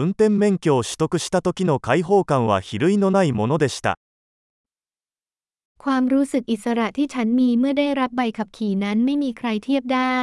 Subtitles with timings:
[0.00, 3.98] 運転免許を取得した時の解放感は比類のないものでした。
[5.78, 10.18] ความรู้สึกอิสระที่ฉันมีเมื่อได้รับใบขับขี่นั้นไม่มีใครเทียบได้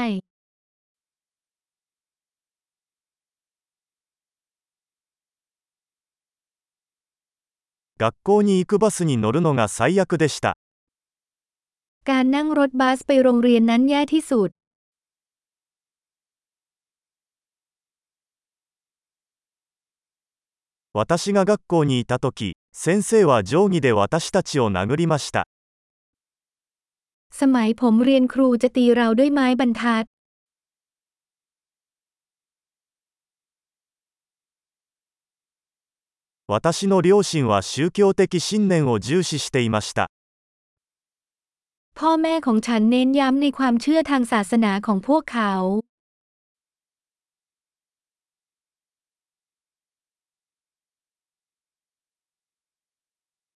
[7.97, 10.57] 学校に行くバスに乗るのが最悪でした。
[12.03, 14.49] การนั่งรถบัสไปโรงเรียนนั้นแย่ที่สุด
[20.95, 25.47] 私が学校にいた時、先生は定規で私たちを殴りました。
[27.31, 30.05] สมัยผมเรียนครูจะตีเราด้วยไม้บรรทัด
[36.47, 40.11] 私の両親は宗教的信念を重視していました。
[41.95, 45.51] พ่อแม่ของฉันเน้นย้ำในความเชื่อทางศาสนาของพวกเขา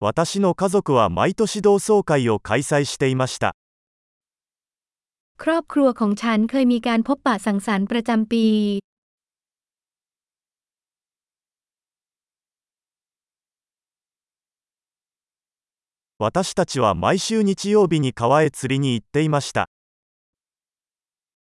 [0.01, 3.55] 私の家族は毎年同窓会を開催していました。
[5.43, 8.45] ครอบครัวของฉันเคยมีการพบปะสังสรรค์ประจำปี
[16.19, 19.69] 私たちは毎週日曜日に川へ釣りに行っていました。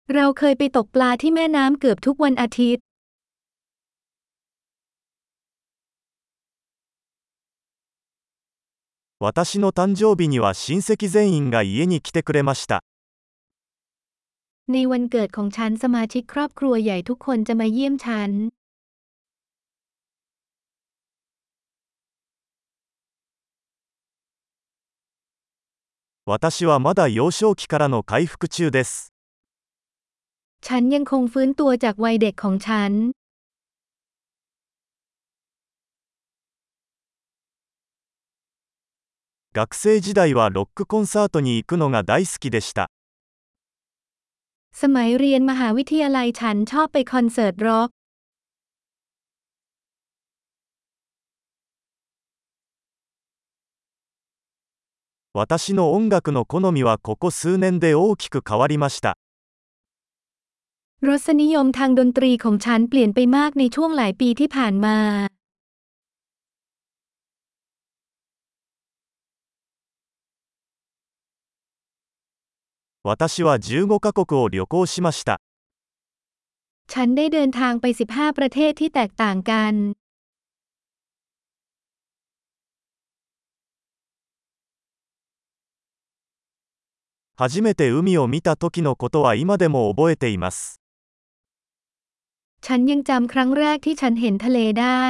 [0.08, 2.84] เราเคยไปตกปลาที่แม่น้ำเกือบทุกวันอาทิตย์
[9.20, 12.84] 私の誕生日には親戚全員が家に来てくれました。
[14.68, 18.32] ในวันเกิดของฉันสมาชิกครอบครัวใหญ่ทุกคนจะมาเยี่ยมฉัน
[26.26, 29.12] 私はまだ幼少期からの回復中です。
[30.62, 32.92] ฉันยังคงฟื้นตัวจากวัยเด็กของฉัน
[39.56, 42.90] 学生時代はロックコンサートに行くのが大好きでした。
[44.74, 47.90] สมัยเรียนมหาวิทยาลัยฉันชอบไปคอนเสิร์ตร็อก
[55.34, 59.18] 私の音楽の好みはここ数年で大きく変わりました。
[61.02, 64.98] รสนิยมทางดนตรีของฉันเปลี่ยนไปมากในช่วงหลายปีที่ผ่านมา
[73.08, 75.42] 私は15カ国を旅行しました。
[76.88, 79.74] ฉันได้เดินทางไป15ประเทศที่แตกต่างกัน
[87.36, 90.80] 初めて海を見た時のことは今でも覚えています。
[92.62, 95.06] ฉันยังจำครั้งแรกที่ฉันเห็นทะเลได้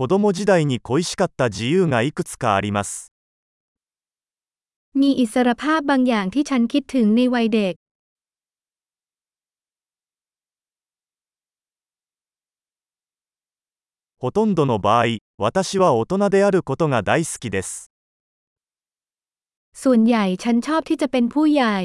[0.00, 3.12] 子供時代に恋しかった自由がいくつかあります。
[4.94, 7.74] มีอิสรภาพบางอย่างที่ฉันคิดถึงในวัยเด็ก
[14.18, 17.90] ほとんどの場合、私は大人であることが大好きです。
[19.74, 21.76] ส่วนใหญ่ฉันชอบที่จะเป็นผู้ใหญ่